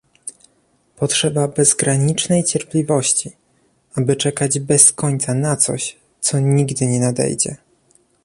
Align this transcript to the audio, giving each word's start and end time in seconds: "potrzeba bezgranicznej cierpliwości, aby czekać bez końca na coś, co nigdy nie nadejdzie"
"potrzeba 0.95 1.47
bezgranicznej 1.47 2.43
cierpliwości, 2.43 3.31
aby 3.95 4.15
czekać 4.15 4.59
bez 4.59 4.93
końca 4.93 5.33
na 5.33 5.55
coś, 5.55 5.97
co 6.21 6.39
nigdy 6.39 6.85
nie 6.87 6.99
nadejdzie" 6.99 7.55